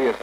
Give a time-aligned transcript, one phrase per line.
[0.00, 0.16] serious.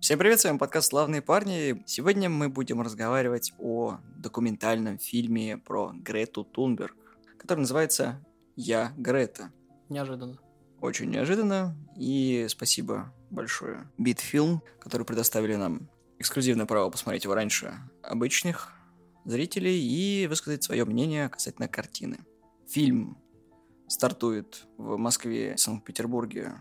[0.00, 1.82] Всем привет, с вами подкаст «Славные парни».
[1.86, 6.94] Сегодня мы будем разговаривать о документальном фильме про Грету Тунберг,
[7.38, 8.22] который называется
[8.54, 9.50] «Я Грета».
[9.88, 10.38] Неожиданно.
[10.80, 15.88] Очень неожиданно, и спасибо большое Битфилм, который предоставили нам
[16.18, 17.72] эксклюзивное право посмотреть его раньше
[18.02, 18.72] обычных
[19.24, 22.20] зрителей и высказать свое мнение касательно картины.
[22.68, 23.18] Фильм
[23.88, 26.54] стартует в Москве, Санкт-Петербурге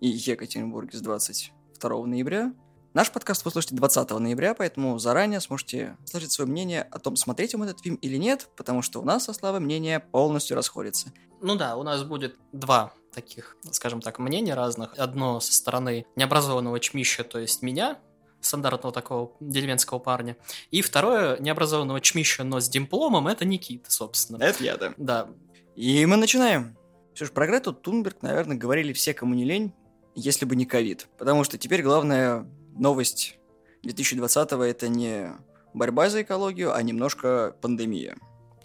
[0.00, 2.54] и Екатеринбурге с 22 ноября.
[2.94, 7.54] Наш подкаст вы слушаете 20 ноября, поэтому заранее сможете сложить свое мнение о том, смотреть
[7.54, 11.12] вам этот фильм или нет, потому что у нас со Славой мнение полностью расходится.
[11.40, 14.92] Ну да, у нас будет два таких, скажем так, мнения разных.
[14.98, 17.98] Одно со стороны необразованного чмища, то есть меня,
[18.42, 20.36] стандартного такого деревенского парня.
[20.70, 24.42] И второе, необразованного чмища, но с дипломом, это Никита, собственно.
[24.42, 24.94] Это я, да.
[24.96, 25.28] Да.
[25.74, 26.76] И мы начинаем.
[27.14, 29.72] Все же про Грету Тунберг, наверное, говорили все, кому не лень,
[30.14, 31.08] если бы не ковид.
[31.18, 33.38] Потому что теперь главное новость
[33.84, 35.32] 2020-го это не
[35.74, 38.16] борьба за экологию, а немножко пандемия,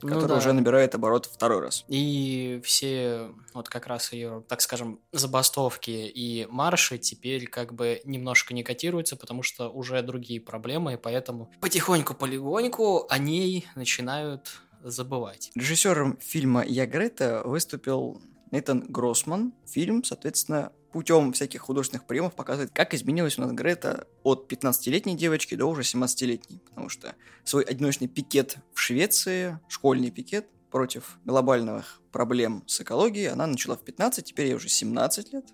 [0.01, 0.37] Ну которая да.
[0.37, 1.85] уже набирает оборот второй раз.
[1.87, 8.53] И все, вот как раз ее, так скажем, забастовки и марши теперь как бы немножко
[8.53, 15.51] не котируются, потому что уже другие проблемы, и поэтому потихоньку-полегоньку о ней начинают забывать.
[15.55, 19.53] Режиссером фильма «Я Грета» выступил Нейтан Гроссман.
[19.65, 25.55] Фильм, соответственно, путем всяких художественных приемов показывает, как изменилась у нас Грета от 15-летней девочки
[25.55, 26.59] до уже 17-летней.
[26.69, 33.47] Потому что свой одиночный пикет в Швеции, школьный пикет против глобальных проблем с экологией, она
[33.47, 35.45] начала в 15, теперь ей уже 17 лет.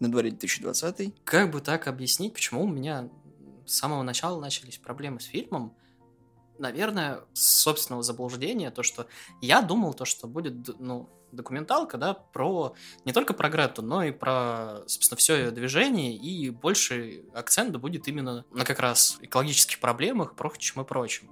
[0.00, 1.24] На дворе 2020.
[1.24, 3.08] Как бы так объяснить, почему у меня
[3.66, 5.74] с самого начала начались проблемы с фильмом?
[6.56, 9.08] Наверное, с собственного заблуждения, то, что
[9.40, 14.10] я думал, то, что будет, ну, документалка, да, про не только про Грету, но и
[14.10, 20.34] про, собственно, все ее движение, и больше акцент будет именно на как раз экологических проблемах,
[20.34, 21.30] прочим и прочим.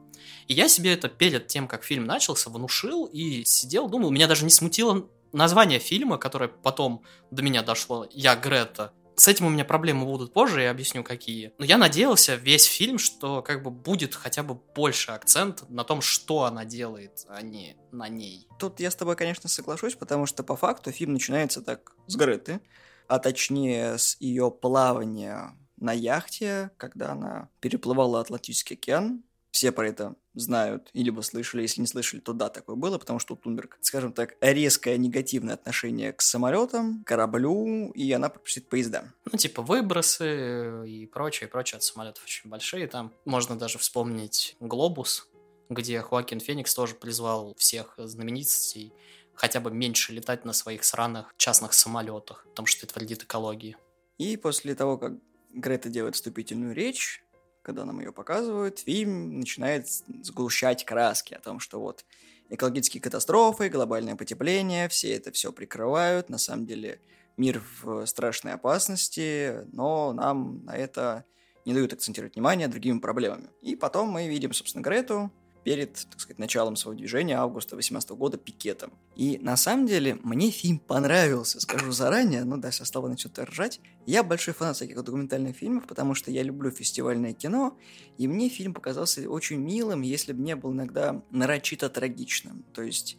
[0.49, 4.45] И я себе это перед тем, как фильм начался, внушил и сидел, думал, меня даже
[4.45, 9.65] не смутило название фильма, которое потом до меня дошло, «Я Грета», с этим у меня
[9.65, 11.53] проблемы будут позже, я объясню какие.
[11.59, 16.03] Но я надеялся весь фильм, что как бы будет хотя бы больше акцент на том,
[16.03, 18.47] что она делает, а не на ней.
[18.59, 22.61] Тут я с тобой, конечно, соглашусь, потому что по факту фильм начинается так с Греты,
[23.09, 29.23] а точнее с ее плавания на яхте, когда она переплывала Атлантический океан.
[29.57, 33.19] Все про это знают или бы слышали, если не слышали, то да, такое было, потому
[33.19, 39.05] что у Тунберг, скажем так, резкое негативное отношение к самолетам, кораблю, и она предпочитает поезда.
[39.33, 42.87] Ну, типа выбросы и прочее, прочее от самолетов очень большие.
[42.87, 45.27] Там можно даже вспомнить «Глобус»,
[45.71, 48.93] где Хоакин Феникс тоже призвал всех знаменитостей
[49.33, 53.79] хотя бы меньше летать на своих сраных частных самолетах, потому что это вредит экологии.
[54.19, 55.15] И после того, как
[55.55, 57.25] Грета делает вступительную речь,
[57.67, 59.89] когда нам ее показывают, фильм начинает
[60.23, 62.05] сгущать краски о том, что вот
[62.49, 67.01] экологические катастрофы, глобальное потепление, все это все прикрывают, на самом деле
[67.37, 71.25] мир в страшной опасности, но нам на это
[71.65, 73.49] не дают акцентировать внимание другими проблемами.
[73.63, 75.33] И потом мы видим, собственно, Грету
[75.67, 78.93] перед, так сказать, началом своего движения августа 18 года пикетом.
[79.17, 83.81] И на самом деле мне фильм понравился, скажу заранее, ну да, сейчас Слава начнет ржать.
[84.07, 87.77] Я большой фанат всяких документальных фильмов, потому что я люблю фестивальное кино,
[88.17, 92.65] и мне фильм показался очень милым, если бы не был иногда нарочито трагичным.
[92.73, 93.19] То есть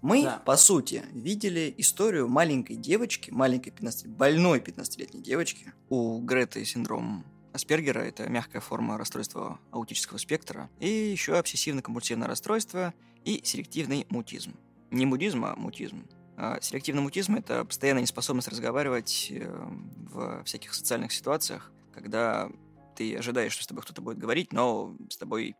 [0.00, 0.40] мы, Да.
[0.46, 5.72] по сути, видели историю маленькой девочки, маленькой 15 больной 15-летней девочки.
[5.88, 12.94] У Греты синдром Аспергера– это мягкая форма расстройства аутического спектра, и еще обсессивно-компульсивное расстройство
[13.24, 14.56] и селективный мутизм.
[14.90, 16.06] Не мудизм, а мутизм.
[16.36, 19.68] А селективный мутизм– это постоянная неспособность разговаривать э,
[20.10, 22.50] в всяких социальных ситуациях, когда
[22.96, 25.56] ты ожидаешь, что с тобой кто-то будет говорить, но с тобой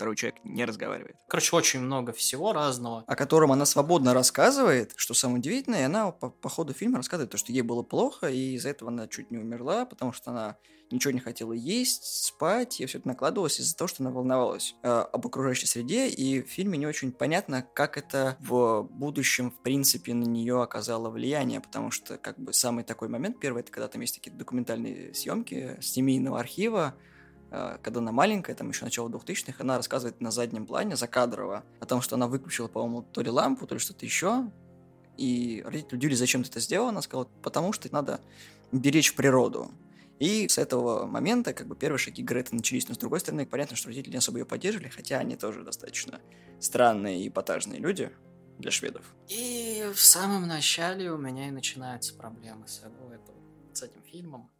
[0.00, 1.16] второй человек не разговаривает.
[1.28, 3.04] Короче, очень много всего разного.
[3.06, 7.30] О котором она свободно рассказывает, что самое удивительное, и она по, по ходу фильма рассказывает
[7.30, 10.56] то, что ей было плохо, и из-за этого она чуть не умерла, потому что она
[10.90, 14.88] ничего не хотела есть, спать, и все это накладывалось из-за того, что она волновалась э,
[14.88, 20.14] об окружающей среде, и в фильме не очень понятно, как это в будущем, в принципе,
[20.14, 24.00] на нее оказало влияние, потому что, как бы, самый такой момент первый, это когда там
[24.00, 26.94] есть такие документальные съемки с семейного архива,
[27.50, 32.00] когда она маленькая, там еще начало 2000-х, она рассказывает на заднем плане, закадрово, о том,
[32.00, 34.50] что она выключила, по-моему, то ли лампу, то ли что-то еще,
[35.16, 38.20] и родители удивились, зачем ты это сделала, она сказала, потому что надо
[38.72, 39.70] беречь природу.
[40.18, 43.74] И с этого момента, как бы, первые шаги Греты начались, но с другой стороны, понятно,
[43.74, 46.20] что родители не особо ее поддерживали, хотя они тоже достаточно
[46.60, 48.10] странные и эпатажные люди
[48.58, 49.02] для шведов.
[49.28, 52.82] И в самом начале у меня и начинаются проблемы с,
[53.72, 54.50] с этим фильмом.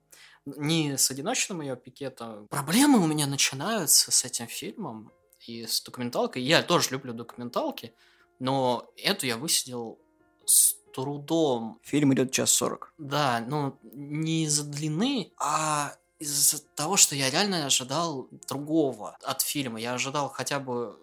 [0.46, 2.48] Не с одиночным ее пикетом.
[2.48, 5.12] Проблемы у меня начинаются с этим фильмом
[5.46, 6.42] и с документалкой.
[6.42, 7.94] Я тоже люблю документалки,
[8.38, 9.98] но эту я высидел
[10.44, 11.78] с трудом.
[11.82, 12.92] Фильм идет час сорок.
[12.98, 19.80] Да, но не из-за длины, а из-за того, что я реально ожидал другого от фильма.
[19.80, 20.98] Я ожидал хотя бы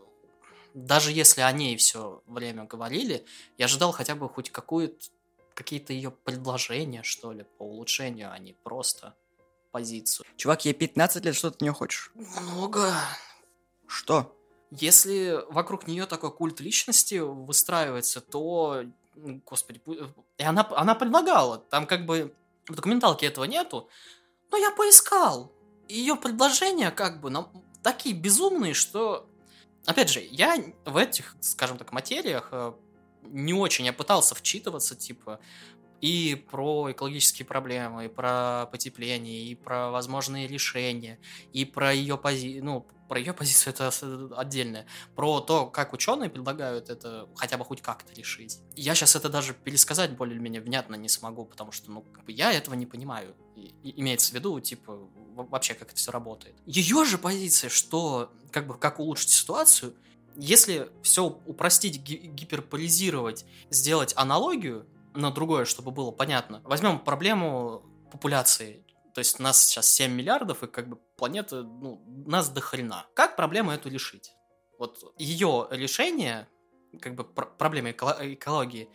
[0.73, 3.25] даже если о ней все время говорили,
[3.57, 5.07] я ожидал хотя бы хоть какую-то
[5.55, 9.15] какие-то ее предложения, что ли, по улучшению, а не просто
[9.71, 10.25] позицию.
[10.35, 12.11] Чувак, ей 15 лет, что ты от нее хочешь?
[12.15, 12.93] Много.
[13.87, 14.35] Что?
[14.71, 18.83] Если вокруг нее такой культ личности выстраивается, то,
[19.15, 19.81] господи,
[20.37, 22.33] и она, она предлагала, там как бы
[22.67, 23.89] в документалке этого нету,
[24.51, 25.53] но я поискал.
[25.87, 27.49] Ее предложения как бы ну,
[27.81, 29.29] такие безумные, что
[29.87, 32.73] опять же, я в этих, скажем так, материях э,
[33.23, 35.39] не очень, я пытался вчитываться, типа,
[36.01, 41.19] и про экологические проблемы, и про потепление, и про возможные решения,
[41.53, 43.91] и про ее позицию, ну, про ее позицию это
[44.35, 44.85] отдельное,
[45.15, 48.59] про то, как ученые предлагают это хотя бы хоть как-то решить.
[48.75, 52.51] Я сейчас это даже пересказать более-менее внятно не смогу, потому что, ну, как бы я
[52.51, 53.35] этого не понимаю.
[53.55, 56.55] И, имеется в виду, типа, вообще, как это все работает.
[56.65, 59.95] Ее же позиция, что, как бы, как улучшить ситуацию,
[60.35, 64.85] если все упростить, ги- гиперполизировать, сделать аналогию
[65.17, 66.61] на другое, чтобы было понятно.
[66.63, 68.85] Возьмем проблему популяции.
[69.13, 73.07] То есть нас сейчас 7 миллиардов, и как бы планета, ну, нас до хрена.
[73.15, 74.31] Как проблему эту решить?
[74.77, 76.47] Вот ее решение,
[77.01, 78.89] как бы пр- проблемы эко- экологии,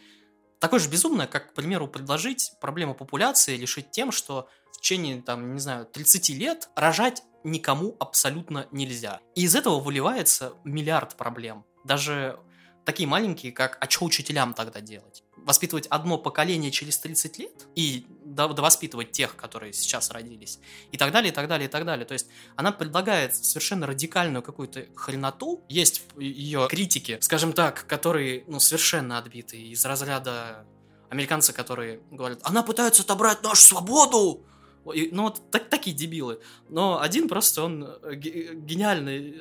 [0.60, 5.54] такое же безумное, как, к примеру, предложить проблему популяции решить тем, что в течение, там,
[5.54, 9.20] не знаю, 30 лет рожать никому абсолютно нельзя.
[9.34, 11.64] И из этого выливается миллиард проблем.
[11.82, 12.38] Даже
[12.84, 18.06] такие маленькие, как «а что учителям тогда делать?» Воспитывать одно поколение через 30 лет и
[18.24, 20.58] воспитывать тех, которые сейчас родились,
[20.90, 22.06] и так далее, и так далее, и так далее.
[22.06, 25.62] То есть она предлагает совершенно радикальную какую-то хреноту.
[25.68, 30.64] Есть ее критики, скажем так, которые ну, совершенно отбитые из разряда
[31.10, 34.46] американцы, которые говорят, она пытается отобрать нашу свободу,
[34.84, 36.40] ну, вот так, такие дебилы.
[36.68, 39.32] Но один просто, он э, э,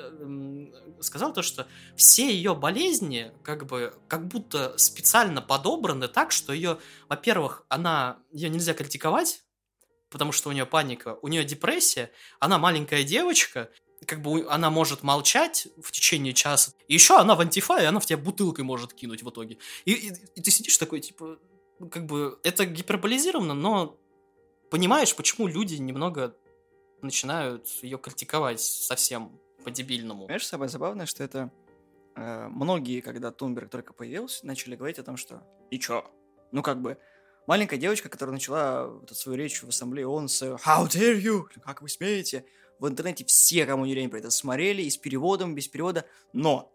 [1.01, 6.77] сказал то, что все ее болезни как бы как будто специально подобраны так, что ее,
[7.09, 9.43] во-первых, она, ее нельзя критиковать,
[10.09, 13.69] потому что у нее паника, у нее депрессия, она маленькая девочка,
[14.05, 16.71] как бы она может молчать в течение часа.
[16.87, 19.57] И еще она в антифа, и она в тебя бутылкой может кинуть в итоге.
[19.85, 21.37] И, и, и ты сидишь такой, типа,
[21.89, 24.00] как бы, это гиперболизировано, но
[24.71, 26.35] понимаешь, почему люди немного
[27.01, 30.23] начинают ее критиковать совсем по-дебильному.
[30.23, 31.51] Понимаешь, самое забавное, что это
[32.15, 36.09] э, многие, когда Тунберг только появился, начали говорить о том, что и чё?
[36.51, 36.97] Ну, как бы,
[37.47, 41.81] маленькая девочка, которая начала вот свою речь в ассамблее ООН с «How dare you?» «Как
[41.81, 42.45] вы смеете?»
[42.79, 46.03] В интернете все, кому не лень, про это смотрели, и с переводом, без перевода.
[46.33, 46.73] Но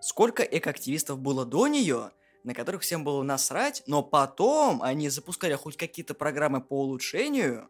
[0.00, 2.10] сколько экоактивистов было до нее,
[2.46, 7.68] на которых всем было насрать, но потом они запускали хоть какие-то программы по улучшению,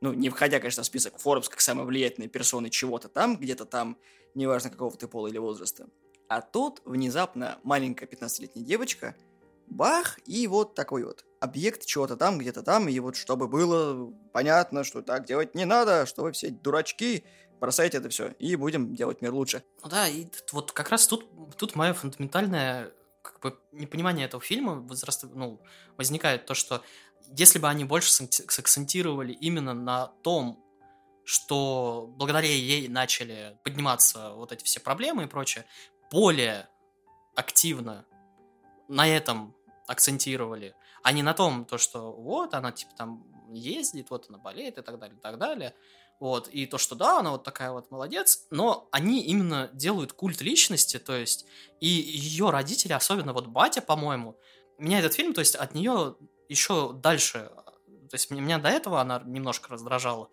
[0.00, 3.98] ну, не входя, конечно, в список Forbes как самые влиятельные персоны чего-то там, где-то там,
[4.34, 5.86] неважно какого ты пола или возраста.
[6.28, 9.14] А тут внезапно маленькая 15-летняя девочка,
[9.66, 14.82] бах, и вот такой вот объект чего-то там, где-то там, и вот чтобы было понятно,
[14.82, 17.22] что так делать не надо, что вы все дурачки,
[17.60, 19.62] бросайте это все, и будем делать мир лучше.
[19.82, 22.92] Ну да, и вот как раз тут, тут моя фундаментальная
[23.32, 25.60] как бы непонимание этого фильма возраст, ну,
[25.96, 26.82] возникает то, что
[27.36, 30.62] если бы они больше сакцентировали именно на том,
[31.24, 35.66] что благодаря ей начали подниматься вот эти все проблемы и прочее,
[36.10, 36.68] более
[37.34, 38.06] активно
[38.88, 39.56] на этом
[39.88, 44.78] акцентировали, а не на том, то, что вот она типа там ездит, вот она болеет
[44.78, 45.74] и так далее, и так далее,
[46.18, 50.40] вот, и то, что да, она вот такая вот молодец, но они именно делают культ
[50.40, 51.46] личности, то есть,
[51.80, 54.38] и ее родители, особенно вот батя, по-моему,
[54.78, 56.16] меня этот фильм, то есть, от нее
[56.48, 57.50] еще дальше,
[58.10, 60.28] то есть, меня до этого она немножко раздражала.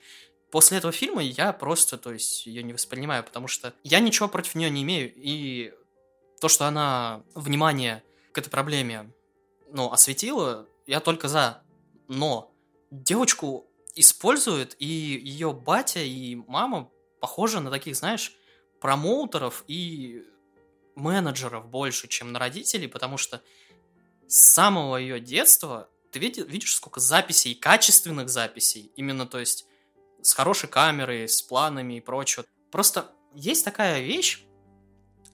[0.52, 4.56] После этого фильма я просто, то есть, ее не воспринимаю, потому что я ничего против
[4.56, 5.74] нее не имею, и
[6.40, 9.12] то, что она внимание к этой проблеме,
[9.72, 11.64] ну, осветила, я только за.
[12.08, 12.54] Но
[12.92, 18.36] девочку использует, и ее батя и мама похожи на таких, знаешь,
[18.82, 20.24] промоутеров и
[20.96, 23.42] менеджеров больше, чем на родителей, потому что
[24.28, 29.66] с самого ее детства ты видишь, видишь, сколько записей, качественных записей, именно, то есть,
[30.22, 32.46] с хорошей камерой, с планами и прочее.
[32.72, 34.46] Просто есть такая вещь,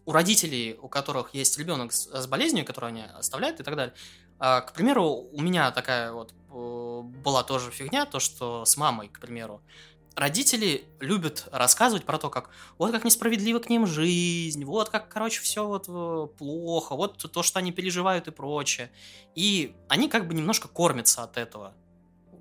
[0.06, 3.94] у родителей, у которых есть ребенок с, с болезнью, которую они оставляют и так далее.
[4.40, 6.54] А, к примеру, у меня такая вот э,
[7.04, 9.62] была тоже фигня, то, что с мамой, к примеру,
[10.16, 15.42] родители любят рассказывать про то, как вот как несправедлива к ним жизнь, вот как, короче,
[15.42, 18.92] все вот э, плохо, вот то, что они переживают и прочее.
[19.36, 21.74] И они как бы немножко кормятся от этого.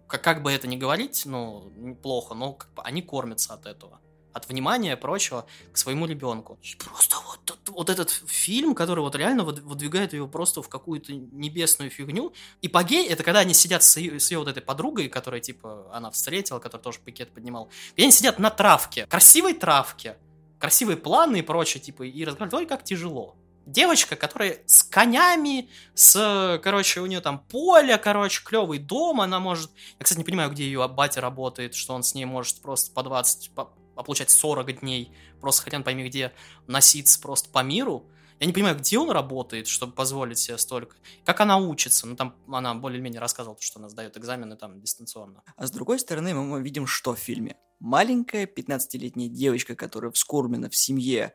[0.07, 4.01] Как, как бы это ни говорить, ну, плохо, но как бы они кормятся от этого
[4.39, 6.59] от внимания прочего к своему ребенку.
[6.63, 11.91] И просто вот, вот этот фильм, который вот реально выдвигает ее просто в какую-то небесную
[11.91, 12.33] фигню.
[12.63, 15.89] И погей это когда они сидят с ее, с ее вот этой подругой, которая типа
[15.93, 17.69] она встретила, которая тоже пикет поднимал.
[17.97, 20.17] И они сидят на травке, красивой травке,
[20.59, 23.37] красивые планы и прочее, типа, и разговаривают, ой, как тяжело
[23.69, 29.71] девочка, которая с конями, с, короче, у нее там поле, короче, клевый дом, она может...
[29.99, 33.03] Я, кстати, не понимаю, где ее батя работает, что он с ней может просто по
[33.03, 36.33] 20, по, а получать 40 дней, просто хотя бы пойми где,
[36.69, 38.07] носиться просто по миру.
[38.39, 40.97] Я не понимаю, где он работает, чтобы позволить себе столько.
[41.25, 42.07] Как она учится?
[42.07, 45.43] Ну, там она более-менее рассказывала, что она сдает экзамены там дистанционно.
[45.57, 47.57] А с другой стороны, мы видим, что в фильме?
[47.81, 51.35] Маленькая 15-летняя девочка, которая вскормлена в семье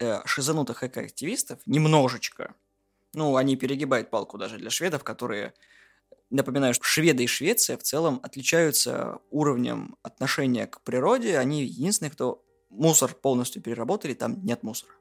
[0.00, 2.56] э, шизанутых экоактивистов, немножечко,
[3.12, 5.54] ну, они перегибают палку даже для шведов, которые
[6.30, 11.38] Напоминаю, что Шведы и Швеция в целом отличаются уровнем отношения к природе.
[11.38, 14.92] Они единственные, кто мусор полностью переработали, там нет мусора.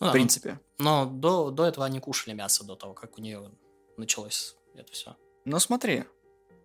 [0.00, 0.60] Ну, в принципе.
[0.78, 3.50] Но, но до, до этого они кушали мясо, до того, как у нее
[3.96, 5.16] началось это все.
[5.44, 6.04] Но смотри,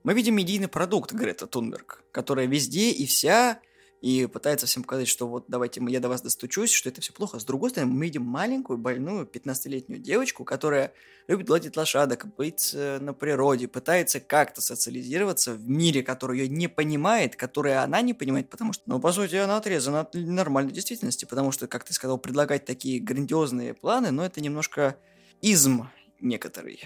[0.03, 3.59] мы видим медийный продукт Грета Тунберг, которая везде и вся
[4.05, 7.39] и пытается всем показать, что вот давайте я до вас достучусь, что это все плохо.
[7.39, 10.93] С другой стороны, мы видим маленькую, больную, 15-летнюю девочку, которая
[11.27, 16.67] любит гладить лошадок, быть э, на природе, пытается как-то социализироваться в мире, который ее не
[16.67, 21.25] понимает, который она не понимает, потому что, ну, по сути, она отрезана от нормальной действительности,
[21.25, 24.97] потому что, как ты сказал, предлагать такие грандиозные планы, но это немножко
[25.41, 25.87] изм
[26.21, 26.79] некоторый,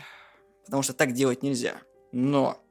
[0.64, 1.82] потому что так делать нельзя.
[2.14, 2.64] Но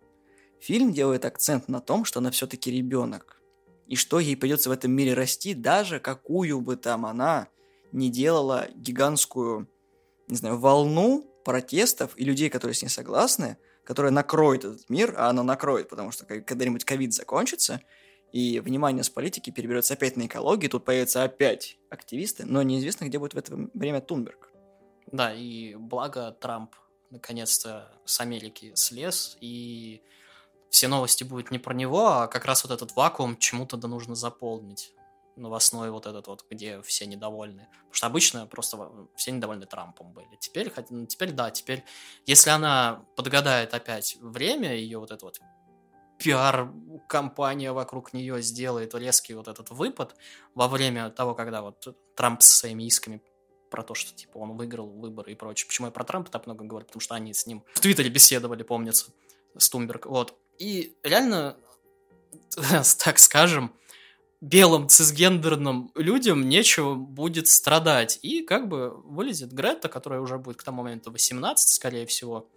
[0.58, 3.37] фильм делает акцент на том, что она все-таки ребенок
[3.88, 7.48] и что ей придется в этом мире расти, даже какую бы там она
[7.90, 9.66] не делала гигантскую,
[10.28, 15.30] не знаю, волну протестов и людей, которые с ней согласны, которая накроет этот мир, а
[15.30, 17.80] она накроет, потому что когда-нибудь ковид закончится,
[18.30, 23.18] и внимание с политики переберется опять на экологию, тут появятся опять активисты, но неизвестно, где
[23.18, 24.50] будет в это время Тунберг.
[25.10, 26.74] Да, и благо Трамп
[27.08, 30.02] наконец-то с Америки слез, и
[30.70, 34.14] все новости будут не про него, а как раз вот этот вакуум чему-то да нужно
[34.14, 34.92] заполнить
[35.38, 37.68] новостной вот этот вот, где все недовольны.
[37.70, 40.36] Потому что обычно просто все недовольны Трампом были.
[40.40, 41.84] Теперь, ну, теперь да, теперь,
[42.26, 45.40] если она подгадает опять время, ее вот это вот
[46.18, 50.16] пиар-компания вокруг нее сделает резкий вот этот выпад
[50.54, 53.22] во время того, когда вот Трамп со своими исками
[53.70, 55.68] про то, что типа он выиграл выборы и прочее.
[55.68, 56.86] Почему я про Трампа так много говорю?
[56.86, 59.12] Потому что они с ним в Твиттере беседовали, помнится,
[59.56, 60.06] с Тумберг.
[60.06, 60.36] Вот.
[60.58, 61.56] И реально,
[62.98, 63.72] так скажем,
[64.40, 68.18] белым цисгендерным людям нечего будет страдать.
[68.22, 72.48] И как бы вылезет Грета, которая уже будет к тому моменту 18, скорее всего.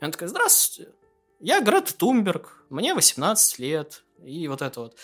[0.00, 0.92] И она такая, здравствуйте,
[1.40, 4.04] я Грета Тумберг, мне 18 лет.
[4.24, 4.96] И вот это вот.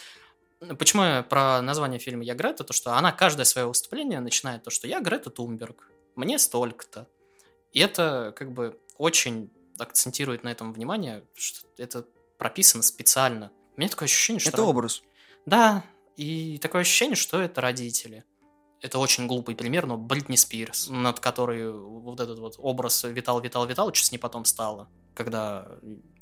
[0.78, 2.64] Почему я про название фильма «Я Грета»?
[2.64, 7.06] То, что она каждое свое выступление начинает то, что «Я Грета Тумберг, мне столько-то».
[7.72, 12.06] И это как бы очень акцентирует на этом внимание, что это
[12.38, 13.50] прописано специально.
[13.76, 14.50] У меня такое ощущение, что...
[14.50, 15.02] Это образ.
[15.44, 15.84] Да,
[16.16, 18.24] и такое ощущение, что это родители.
[18.80, 23.66] Это очень глупый пример, но Бритни Спирс, над которой вот этот вот образ витал, витал,
[23.66, 25.66] витал, что с ней потом стало, когда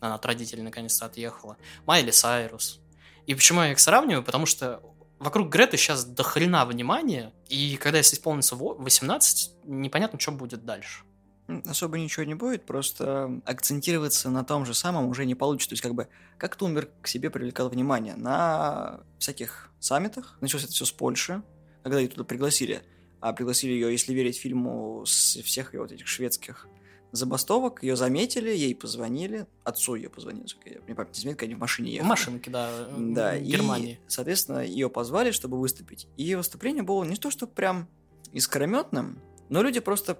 [0.00, 1.56] она от родителей наконец-то отъехала.
[1.84, 2.80] Майли Сайрус.
[3.26, 4.22] И почему я их сравниваю?
[4.22, 4.82] Потому что
[5.18, 11.04] вокруг Греты сейчас до хрена внимания, и когда если исполнится 18, непонятно, что будет дальше.
[11.46, 15.70] Особо ничего не будет, просто акцентироваться на том же самом уже не получится.
[15.70, 16.08] То есть, как бы,
[16.38, 18.14] как Тунберг к себе привлекал внимание?
[18.14, 20.38] На всяких саммитах.
[20.40, 21.42] Началось это все с Польши,
[21.82, 22.82] когда ее туда пригласили.
[23.20, 26.66] А пригласили ее, если верить фильму, с всех ее вот этих шведских
[27.12, 27.82] забастовок.
[27.82, 29.46] Ее заметили, ей позвонили.
[29.64, 32.06] Отцу ее позвонили, я не помню, изменит, когда они в машине ехали.
[32.06, 34.00] В машинке, да, да в Германии.
[34.06, 36.08] И, соответственно, ее позвали, чтобы выступить.
[36.16, 37.88] И ее выступление было не то, что прям
[38.32, 40.18] искрометным, но люди просто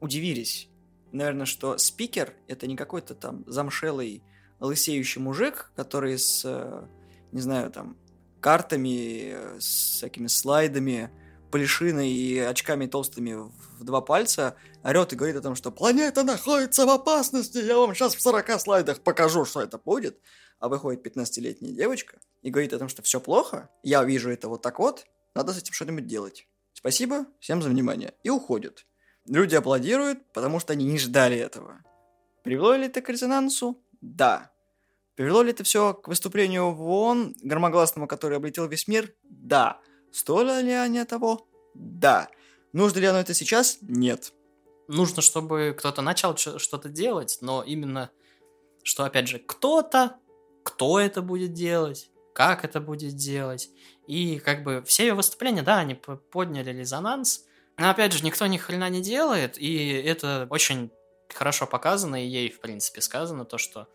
[0.00, 0.68] удивились,
[1.12, 4.22] наверное, что спикер— это не какой-то там замшелый
[4.60, 6.44] лысеющий мужик, который с,
[7.32, 7.96] не знаю, там,
[8.40, 11.10] картами, с всякими слайдами
[11.50, 16.84] плешиной и очками толстыми в два пальца, орет и говорит о том, что планета находится
[16.84, 20.20] в опасности, я вам сейчас в 40 слайдах покажу, что это будет.
[20.58, 24.62] А выходит 15-летняя девочка и говорит о том, что все плохо, я вижу это вот
[24.62, 26.48] так вот, надо с этим что-нибудь делать.
[26.72, 28.14] Спасибо всем за внимание.
[28.24, 28.84] И уходит.
[29.26, 31.80] Люди аплодируют, потому что они не ждали этого.
[32.42, 33.82] Привело ли это к резонансу?
[34.00, 34.50] Да.
[35.14, 39.14] Привело ли это все к выступлению в ООН, громогласному, который облетел весь мир?
[39.22, 39.80] Да.
[40.12, 41.46] Стоило ли они того?
[41.74, 42.28] Да.
[42.72, 43.78] Нужно ли оно это сейчас?
[43.80, 44.32] Нет.
[44.88, 48.10] Нужно, чтобы кто-то начал что-то делать, но именно,
[48.82, 50.16] что, опять же, кто-то,
[50.62, 53.70] кто это будет делать, как это будет делать.
[54.06, 58.56] И как бы все ее выступления, да, они подняли резонанс, но опять же, никто ни
[58.56, 60.90] хрена не делает, и это очень
[61.32, 63.88] хорошо показано, и ей, в принципе, сказано то, что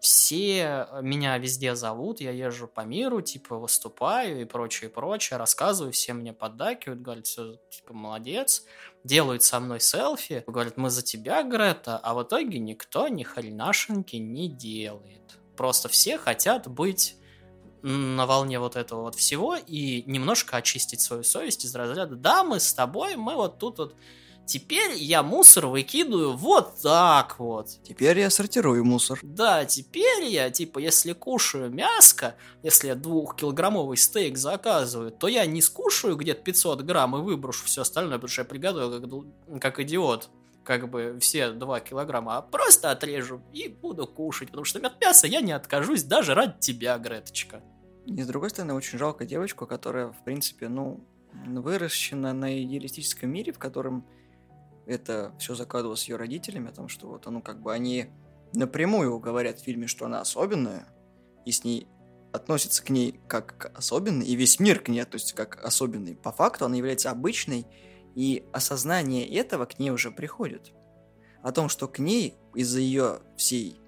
[0.00, 5.92] все меня везде зовут, я езжу по миру, типа, выступаю и прочее, и прочее, рассказываю,
[5.92, 8.64] все мне поддакивают, говорят, все, типа, молодец,
[9.04, 14.16] делают со мной селфи, говорят, мы за тебя, Грета, а в итоге никто ни хренашеньки
[14.16, 15.38] не делает.
[15.56, 17.16] Просто все хотят быть
[17.82, 22.60] на волне вот этого вот всего и немножко очистить свою совесть из разряда «Да, мы
[22.60, 23.94] с тобой, мы вот тут вот
[24.50, 27.68] Теперь я мусор выкидываю вот так вот.
[27.84, 29.20] Теперь я сортирую мусор.
[29.22, 32.34] Да, теперь я, типа, если кушаю мяско,
[32.64, 37.82] если я двухкилограммовый стейк заказываю, то я не скушаю где-то 500 грамм и выброшу все
[37.82, 40.30] остальное, потому что я приготовил как, как идиот
[40.70, 45.26] как бы все 2 килограмма, а просто отрежу и буду кушать, потому что от мяса
[45.26, 47.60] я не откажусь даже ради тебя, Греточка.
[48.06, 51.04] И с другой стороны, очень жалко девочку, которая, в принципе, ну,
[51.44, 54.06] выращена на идеалистическом мире, в котором
[54.86, 58.06] это все закладывалось ее родителями, о том, что вот, ну, как бы они
[58.52, 60.86] напрямую говорят в фильме, что она особенная,
[61.44, 61.88] и с ней
[62.32, 66.14] относятся к ней как к особенной, и весь мир к ней относится как к особенной.
[66.14, 67.66] По факту она является обычной,
[68.14, 70.72] и осознание этого к ней уже приходит.
[71.42, 73.80] О том, что к ней из-за ее всей,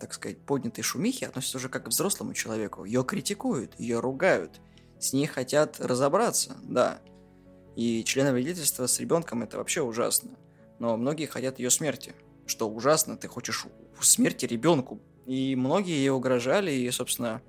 [0.00, 2.84] так сказать, поднятой шумихи относятся уже как к взрослому человеку.
[2.84, 4.60] Ее критикуют, ее ругают,
[4.98, 7.00] с ней хотят разобраться, да.
[7.74, 10.30] И члены родительства с ребенком это вообще ужасно.
[10.78, 12.14] Но многие хотят ее смерти.
[12.46, 13.66] Что ужасно, ты хочешь
[14.00, 15.00] смерти ребенку.
[15.26, 17.42] И многие ей угрожали, и, собственно,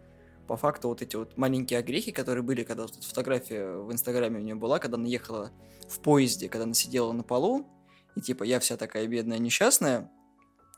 [0.47, 4.41] по факту вот эти вот маленькие огрехи, которые были, когда вот фотография в Инстаграме у
[4.41, 5.51] нее была, когда она ехала
[5.87, 7.67] в поезде, когда она сидела на полу,
[8.15, 10.09] и типа я вся такая бедная, несчастная,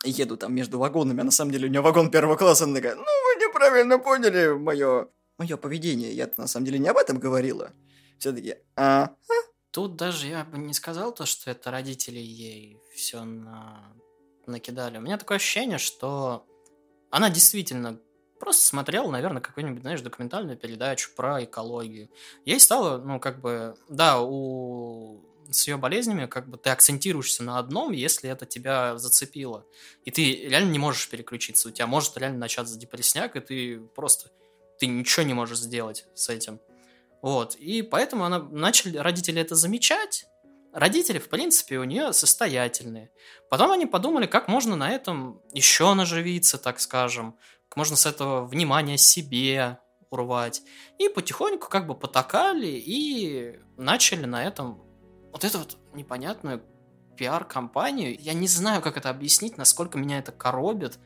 [0.03, 2.95] еду там между вагонами, а на самом деле у нее вагон первого класса, она такая,
[2.95, 7.71] ну вы неправильно поняли мое, мое поведение, я на самом деле не об этом говорила.
[8.17, 9.15] Все-таки, а,
[9.71, 13.93] Тут даже я бы не сказал то, что это родители ей все на...
[14.47, 14.97] накидали.
[14.97, 16.47] У меня такое ощущение, что
[17.11, 17.99] она действительно
[18.39, 22.09] просто смотрела, наверное, какую-нибудь, знаешь, документальную передачу про экологию.
[22.45, 27.57] Ей стало, ну, как бы, да, у с ее болезнями, как бы ты акцентируешься на
[27.57, 29.65] одном, если это тебя зацепило.
[30.05, 31.69] И ты реально не можешь переключиться.
[31.69, 34.29] У тебя может реально начаться депрессняк, и ты просто
[34.79, 36.59] ты ничего не можешь сделать с этим.
[37.21, 37.55] Вот.
[37.55, 40.25] И поэтому она начали родители это замечать.
[40.71, 43.11] Родители, в принципе, у нее состоятельные.
[43.49, 47.35] Потом они подумали, как можно на этом еще наживиться, так скажем,
[47.75, 49.79] можно с этого внимания себе
[50.09, 50.63] урвать.
[50.97, 54.81] И потихоньку как бы потакали и начали на этом
[55.31, 56.63] вот эту вот непонятную
[57.15, 58.17] пиар-компанию.
[58.19, 60.99] Я не знаю, как это объяснить, насколько меня это коробит.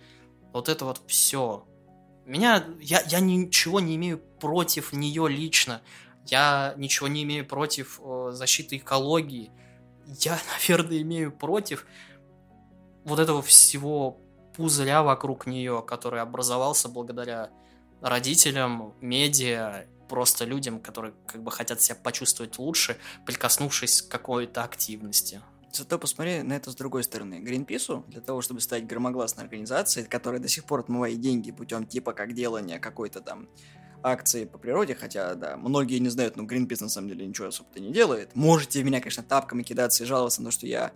[0.53, 1.67] Вот это вот все.
[2.25, 5.81] Меня, я, я ничего не имею против нее лично.
[6.25, 9.51] Я ничего не имею против э, защиты экологии.
[10.19, 11.85] Я, наверное, имею против
[13.03, 14.22] вот этого всего
[14.55, 17.49] пузыря вокруг нее, который образовался благодаря
[18.01, 25.41] родителям, медиа, просто людям, которые как бы хотят себя почувствовать лучше, прикоснувшись к какой-то активности.
[25.71, 27.39] Зато посмотри на это с другой стороны.
[27.39, 32.13] Гринпису, для того, чтобы стать громогласной организацией, которая до сих пор отмывает деньги путем типа
[32.13, 33.49] как делания какой-то там
[34.03, 37.79] акции по природе, хотя, да, многие не знают, но Гринпис на самом деле ничего особо-то
[37.79, 38.35] не делает.
[38.35, 40.91] Можете меня, конечно, тапками кидаться и жаловаться на то, что я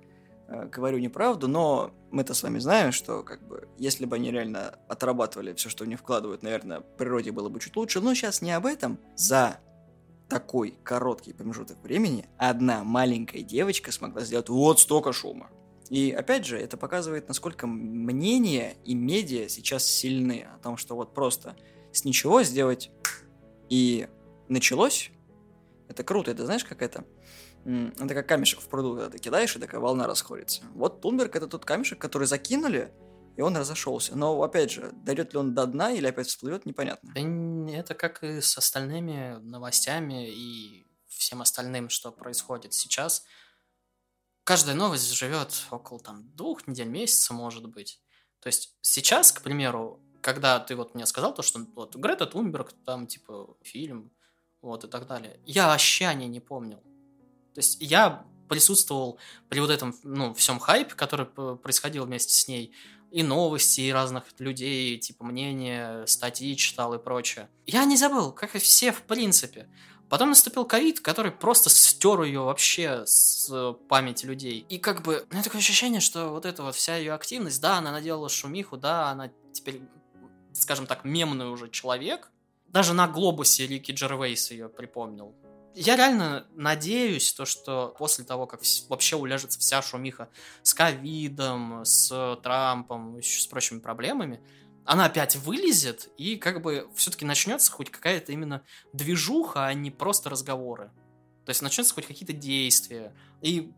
[0.47, 5.53] говорю неправду, но мы-то с вами знаем, что, как бы, если бы они реально отрабатывали
[5.53, 8.99] все, что они вкладывают, наверное, природе было бы чуть лучше, но сейчас не об этом.
[9.15, 9.59] За
[10.29, 15.49] такой короткий промежуток времени одна маленькая девочка смогла сделать вот столько шума.
[15.89, 21.13] И опять же, это показывает, насколько мнения и медиа сейчас сильны о том, что вот
[21.13, 21.55] просто
[21.93, 22.91] с ничего сделать
[23.69, 24.07] и
[24.49, 25.11] началось.
[25.87, 27.05] Это круто, это знаешь, как это?
[27.67, 30.63] Это как камешек в пруду, когда ты кидаешь, и такая волна расходится.
[30.73, 32.93] Вот Тунберг это тот камешек, который закинули,
[33.35, 34.15] и он разошелся.
[34.15, 37.11] Но, опять же, дойдет ли он до дна или опять всплывет, непонятно.
[37.69, 43.25] Это как и с остальными новостями и всем остальным, что происходит сейчас,
[44.45, 48.01] каждая новость живет около там двух недель, месяца, может быть.
[48.39, 52.71] То есть сейчас, к примеру, когда ты вот мне сказал то, что вот Грета Тунберг,
[52.85, 54.11] там типа фильм,
[54.61, 56.81] вот и так далее, я вообще не помнил.
[57.57, 59.17] То есть я присутствовал
[59.49, 62.71] при вот этом, ну, всем хайпе, который происходил вместе с ней,
[63.09, 67.49] и новости, и разных людей, типа мнения, статьи читал и прочее.
[67.65, 69.67] Я не забыл, как и все в принципе.
[70.07, 74.63] Потом наступил ковид, который просто стер ее вообще с памяти людей.
[74.69, 77.79] И как бы, у меня такое ощущение, что вот эта вот вся ее активность, да,
[77.79, 79.81] она наделала шумиху, да, она теперь,
[80.53, 82.31] скажем так, мемный уже человек.
[82.67, 85.33] Даже на глобусе Рики Джервейс ее припомнил.
[85.75, 90.29] Я реально надеюсь, то, что после того, как вообще уляжется вся шумиха
[90.63, 94.41] с ковидом, с Трампом, еще с прочими проблемами,
[94.85, 100.29] она опять вылезет, и как бы все-таки начнется хоть какая-то именно движуха, а не просто
[100.29, 100.91] разговоры.
[101.45, 103.13] То есть начнется хоть какие-то действия.
[103.41, 103.71] И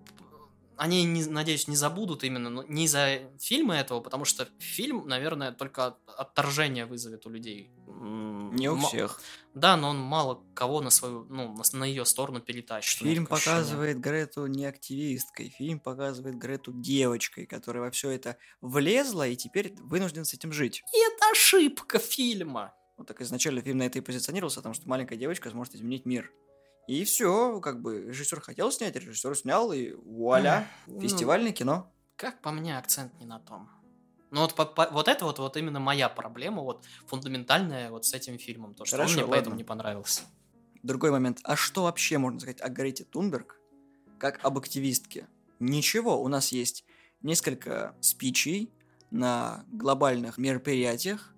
[0.77, 5.51] они, не, надеюсь, не забудут именно ну, не из-за фильма этого, потому что фильм, наверное,
[5.51, 7.69] только отторжение вызовет у людей.
[8.51, 9.21] Не у М- всех.
[9.53, 12.99] Да, но он мало кого на свою, ну, на, на ее сторону перетащит.
[12.99, 14.01] Фильм показывает ощущение.
[14.01, 20.25] Грету не активисткой, фильм показывает Грету девочкой, которая во все это влезла и теперь вынужден
[20.25, 20.83] с этим жить.
[20.93, 22.73] И это ошибка фильма.
[22.97, 26.31] Вот так изначально фильм на это и позиционировался, потому что маленькая девочка сможет изменить мир.
[26.87, 31.91] И все, как бы режиссер хотел снять, режиссер снял, и вуаля, ну, фестивальное кино.
[32.15, 33.69] Как по мне, акцент не на том.
[34.31, 38.13] Ну вот, по, по, вот это вот, вот именно моя проблема, вот фундаментальная вот с
[38.13, 39.35] этим фильмом, то, что Хорошо, он мне ладно.
[39.35, 40.21] поэтому не понравился.
[40.83, 41.39] Другой момент.
[41.43, 43.59] А что вообще можно сказать о Грете Тунберг
[44.17, 45.27] как об активистке?
[45.59, 46.85] Ничего, у нас есть
[47.21, 48.71] несколько спичей
[49.11, 51.33] на глобальных мероприятиях,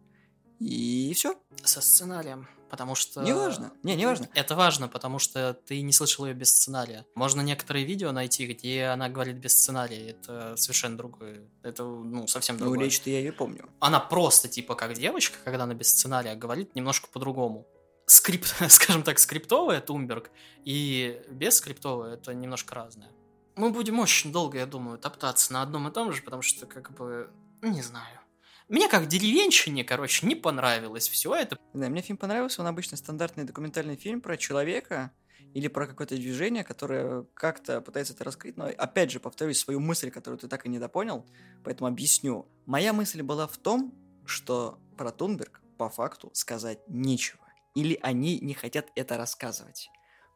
[0.59, 1.35] и все.
[1.63, 3.21] Со сценарием потому что...
[3.21, 3.73] Не важно.
[3.83, 4.29] Не, не важно.
[4.33, 7.05] Это важно, потому что ты не слышал ее без сценария.
[7.15, 10.11] Можно некоторые видео найти, где она говорит без сценария.
[10.11, 11.41] Это совершенно другое.
[11.63, 12.79] Это, ну, совсем другое.
[12.79, 13.69] Ну, речь-то я ее помню.
[13.81, 17.67] Она просто, типа, как девочка, когда она без сценария говорит немножко по-другому.
[18.05, 20.31] Скрипт, скажем так, скриптовая Тунберг
[20.63, 23.09] и без скриптовая это немножко разное.
[23.57, 26.93] Мы будем очень долго, я думаю, топтаться на одном и том же, потому что, как
[26.93, 27.29] бы,
[27.61, 28.20] не знаю.
[28.71, 31.57] Мне как деревенщине, короче, не понравилось все это.
[31.73, 35.11] Да, мне фильм понравился, он обычно стандартный документальный фильм про человека
[35.53, 38.55] или про какое-то движение, которое как-то пытается это раскрыть.
[38.55, 41.25] Но опять же, повторюсь свою мысль, которую ты так и не допонял,
[41.65, 42.47] поэтому объясню.
[42.65, 43.93] Моя мысль была в том,
[44.25, 47.43] что про Тунберг по факту сказать нечего.
[47.75, 49.89] Или они не хотят это рассказывать.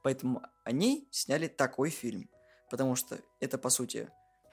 [0.04, 2.30] Поэтому они сняли такой фильм.
[2.70, 4.10] Потому что это, по сути,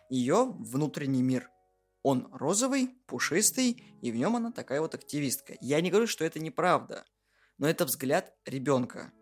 [0.08, 1.50] ее внутренний мир–
[2.02, 5.54] он розовый, пушистый, и в нем она такая вот активистка.
[5.60, 7.04] Я не говорю, что это неправда,
[7.58, 9.12] но это взгляд ребенка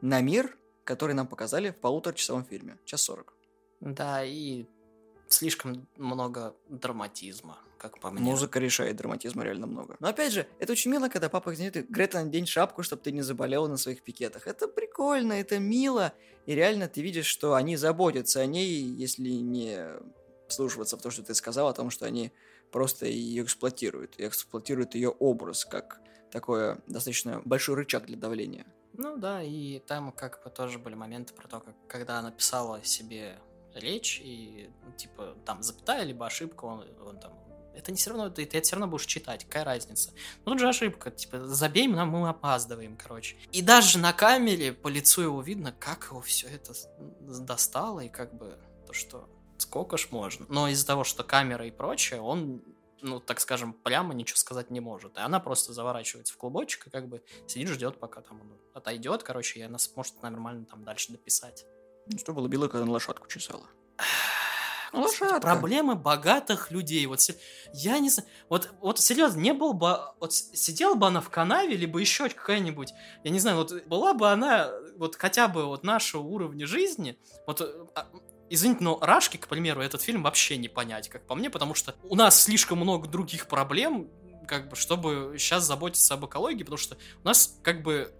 [0.00, 2.78] на мир, который нам показали в полуторачасовом фильме.
[2.84, 3.34] Час сорок.
[3.80, 4.66] Да, и
[5.28, 8.22] слишком много драматизма, как по мне.
[8.22, 9.96] Музыка решает, драматизма реально много.
[10.00, 13.22] Но опять же, это очень мило, когда папа говорит, Грета, надень шапку, чтобы ты не
[13.22, 14.46] заболела на своих пикетах.
[14.46, 16.12] Это прикольно, это мило,
[16.46, 20.00] и реально ты видишь, что они заботятся о ней, если не
[20.48, 22.32] вслушиваться в то, что ты сказал, о том, что они
[22.70, 24.18] просто ее эксплуатируют.
[24.18, 28.66] И эксплуатируют ее образ как такой достаточно большой рычаг для давления.
[28.94, 32.82] Ну да, и там как бы тоже были моменты про то, как когда она писала
[32.82, 33.38] себе
[33.74, 37.32] речь, и ну, типа там запятая, либо ошибка, он, он там
[37.78, 40.12] это не все равно, ты, ты это все равно будешь читать, какая разница.
[40.44, 43.36] Ну, тут же ошибка, типа, забей, нам мы опаздываем, короче.
[43.52, 46.72] И даже на камере по лицу его видно, как его все это
[47.20, 50.46] достало, и как бы то, что сколько ж можно.
[50.48, 52.62] Но из-за того, что камера и прочее, он,
[53.00, 55.16] ну, так скажем, прямо ничего сказать не может.
[55.16, 59.22] И она просто заворачивается в клубочек и как бы сидит, ждет, пока там он отойдет,
[59.22, 61.64] короче, и она сможет нормально там дальше дописать.
[62.06, 63.66] Ну, что было бело, когда на лошадку чесала?
[64.92, 65.40] Лошадка.
[65.40, 67.04] Проблемы богатых людей.
[67.06, 67.20] Вот
[67.74, 68.28] я не знаю.
[68.48, 69.98] Вот, вот серьезно, не был бы.
[70.18, 72.94] Вот сидела бы она в канаве, либо еще какая-нибудь.
[73.22, 77.18] Я не знаю, вот была бы она вот хотя бы вот нашего уровня жизни.
[77.46, 77.60] Вот
[77.94, 78.08] а,
[78.50, 81.94] Извините, но Рашки, к примеру, этот фильм вообще не понять, как по мне, потому что
[82.02, 84.08] у нас слишком много других проблем,
[84.46, 88.12] как бы, чтобы сейчас заботиться об экологии, потому что у нас, как бы,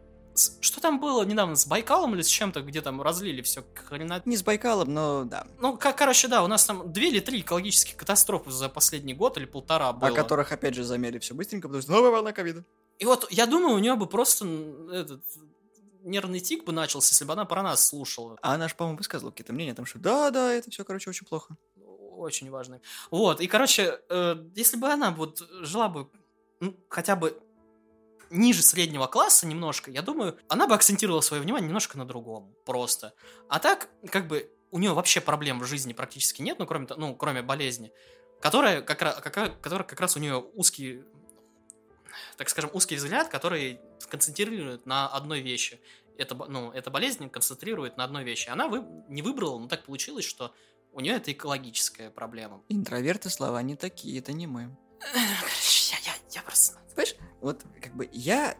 [0.61, 4.23] что там было недавно, с Байкалом или с чем-то, где там разлили все хрена?
[4.25, 5.47] Не с Байкалом, но да.
[5.59, 9.37] Ну, как, короче, да, у нас там две или три экологических катастрофы за последний год
[9.39, 10.11] или полтора было.
[10.11, 12.65] О которых, опять же, замерили все быстренько, потому что новая волна ковида.
[12.99, 14.47] И вот, я думаю, у нее бы просто
[14.93, 15.23] этот,
[16.09, 18.39] нервный тик бы начался, если бы она про нас слушала.
[18.43, 21.27] А она же, по-моему, высказывала какие-то мнения о том, что да-да, это все, короче, очень
[21.27, 21.57] плохо.
[22.17, 22.81] Очень важно.
[23.11, 26.11] Вот, и, короче, э, если бы она вот жила бы
[26.61, 27.41] ну, хотя бы
[28.31, 33.15] ниже среднего класса немножко, я думаю, она бы акцентировала свое внимание немножко на другом, просто.
[33.49, 37.15] А так, как бы, у нее вообще проблем в жизни практически нет, ну, кроме, ну,
[37.15, 37.93] кроме болезни,
[38.41, 41.05] которая как, раз, которая как раз у нее узкий,
[42.37, 45.81] так скажем, узкий взгляд, который концентрирует на одной вещи.
[46.17, 48.49] Это, ну, эта болезнь концентрирует на одной вещи.
[48.49, 50.53] Она вы, не выбрала, но так получилось, что
[50.93, 52.63] у нее это экологическая проблема.
[52.69, 54.77] Интроверты слова не такие, это не мы.
[55.41, 56.79] Короче, я, я, я просто...
[56.95, 58.57] Понимаешь, вот как бы я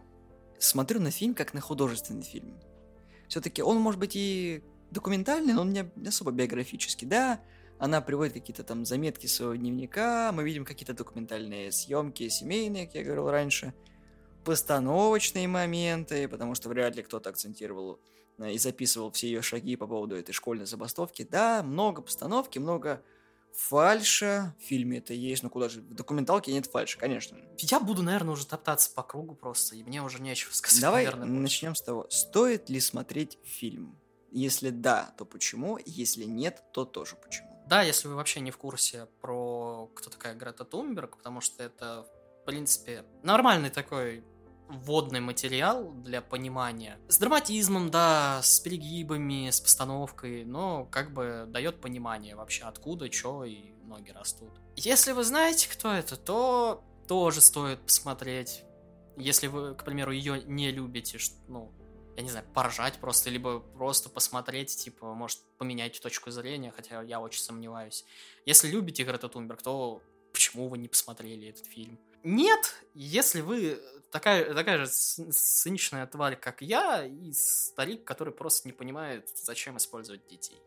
[0.59, 2.61] смотрю на фильм как на художественный фильм.
[3.29, 7.07] Все-таки он может быть и документальный, но он не особо биографический.
[7.07, 7.41] Да,
[7.79, 13.05] она приводит какие-то там заметки своего дневника, мы видим какие-то документальные съемки семейные, как я
[13.05, 13.75] говорил раньше,
[14.45, 18.01] постановочные моменты, потому что вряд ли кто-то акцентировал
[18.39, 21.27] э, и записывал все ее шаги по поводу этой школьной забастовки.
[21.31, 23.03] Да, много постановки, много
[23.53, 27.39] фальша в фильме это есть, но куда же, в документалке нет фальши, конечно.
[27.59, 30.81] Я буду, наверное, уже топтаться по кругу просто, и мне уже нечего сказать.
[30.81, 33.99] Давай наверное, начнем с того, стоит ли смотреть фильм?
[34.31, 35.79] Если да, то почему?
[35.87, 37.58] Если нет, то тоже почему?
[37.69, 42.07] Да, если вы вообще не в курсе про кто такая Грета Тунберг, потому что это,
[42.41, 44.25] в принципе, нормальный такой
[44.71, 46.99] вводный материал для понимания.
[47.09, 53.45] С драматизмом, да, с перегибами, с постановкой, но как бы дает понимание вообще, откуда, что
[53.45, 54.53] и ноги растут.
[54.75, 58.65] Если вы знаете, кто это, то тоже стоит посмотреть.
[59.19, 61.71] Если вы, к примеру, ее не любите, ну,
[62.19, 67.21] я не знаю, поржать просто, либо просто посмотреть, типа, может, поменять точку зрения, хотя я
[67.21, 68.05] очень сомневаюсь.
[68.45, 70.03] Если любите Грета Тунберг, то
[70.33, 71.97] почему вы не посмотрели этот фильм?
[72.25, 78.73] Нет, если вы такая, такая же циничная тварь, как я, и старик, который просто не
[78.73, 80.61] понимает, зачем использовать детей.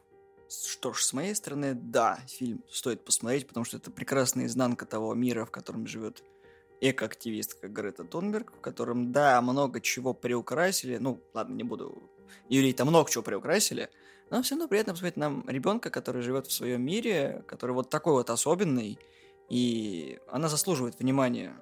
[0.50, 5.14] Что ж, с моей стороны, да, фильм стоит посмотреть, потому что это прекрасная изнанка того
[5.16, 6.24] мира, в котором живет
[6.82, 12.12] экоактивистка Грета Тунберг, в котором, да, много чего приукрасили, ну, ладно, не буду
[12.50, 13.90] юрий там много чего приукрасили,
[14.30, 18.14] но все равно приятно посмотреть нам ребенка, который живет в своем мире, который вот такой
[18.14, 18.98] вот особенный,
[19.50, 21.56] и она заслуживает внимания,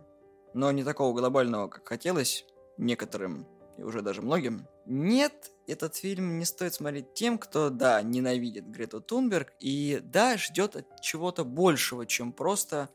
[0.53, 2.45] но не такого глобального, как хотелось
[2.77, 3.45] некоторым
[3.77, 4.67] и уже даже многим.
[4.85, 10.75] Нет, этот фильм не стоит смотреть тем, кто, да, ненавидит Грету Тунберг и, да, ждет
[10.75, 12.89] от чего-то большего, чем просто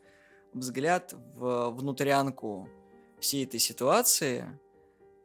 [0.55, 2.69] взгляд в внутрянку
[3.21, 4.59] всей этой ситуации,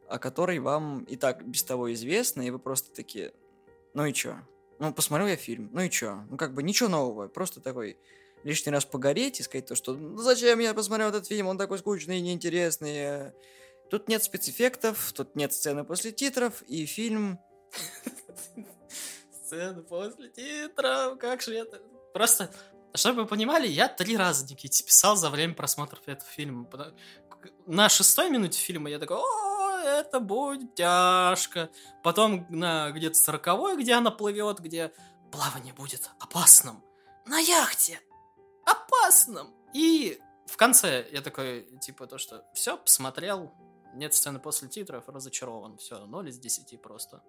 [0.08, 3.32] о которой вам и так без того известно, и вы просто такие,
[3.94, 4.36] ну и чё?
[4.78, 6.24] Ну, посмотрел я фильм, ну и чё?
[6.30, 7.98] Ну, как бы ничего нового, просто такой
[8.42, 11.78] лишний раз погореть и сказать то, что ну, зачем я посмотрел этот фильм, он такой
[11.78, 13.32] скучный и неинтересный.
[13.90, 17.38] Тут нет спецэффектов, тут нет сцены после титров, и фильм...
[19.44, 21.82] Сцены после титров, как же это...
[22.14, 22.50] Просто
[22.94, 26.66] чтобы вы понимали, я три раза Никите писал за время просмотра этого фильма.
[27.66, 31.70] На шестой минуте фильма я такой, о, это будет тяжко.
[32.02, 34.92] Потом на где-то сороковой, где она плывет, где
[35.30, 36.82] плавание будет опасным.
[37.26, 38.00] На яхте.
[38.64, 39.54] Опасным.
[39.72, 43.52] И в конце я такой, типа, то, что все, посмотрел,
[43.94, 45.78] нет сцены после титров, разочарован.
[45.78, 47.22] Все, 0 из 10 просто.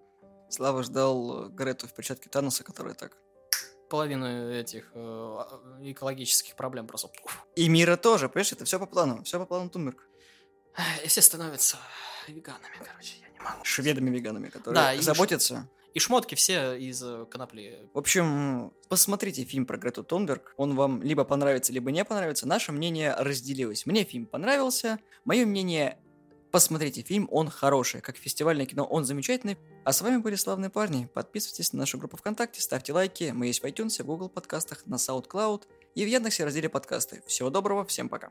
[0.50, 3.16] Слава ждал Грету в перчатке Таноса, которая так
[3.92, 5.38] половину этих э,
[5.82, 7.10] экологических проблем просто.
[7.56, 10.08] И мира тоже, понимаешь, это все по плану, все по плану Тунберг.
[11.04, 11.76] И все становятся
[12.26, 13.62] веганами, короче, я не могу.
[13.62, 15.68] Шведами-веганами, которые да, заботятся.
[15.92, 17.90] И шмотки все из э, конопли.
[17.92, 20.54] В общем, посмотрите фильм про Грету Тунберг.
[20.56, 22.48] Он вам либо понравится, либо не понравится.
[22.48, 23.84] Наше мнение разделилось.
[23.84, 25.00] Мне фильм понравился.
[25.26, 25.98] Мое мнение
[26.52, 28.02] Посмотрите фильм, он хороший.
[28.02, 29.56] Как фестивальное кино, он замечательный.
[29.84, 31.08] А с вами были славные парни.
[31.14, 33.32] Подписывайтесь на нашу группу ВКонтакте, ставьте лайки.
[33.34, 35.62] Мы есть в iTunes, в Google подкастах, на SoundCloud
[35.94, 37.22] и в Яндексе разделе подкасты.
[37.26, 38.30] Всего доброго, всем пока.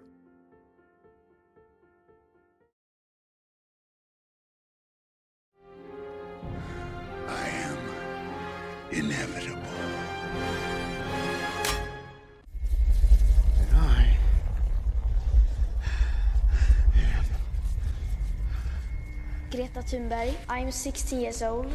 [8.92, 9.41] inevitable.
[19.52, 20.34] Greta Thunberg.
[20.48, 21.68] I'm 16 years old.